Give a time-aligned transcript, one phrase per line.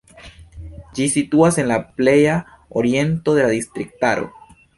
[0.99, 2.39] Ĝi situas en la pleja
[2.83, 4.29] oriento de la distriktaro.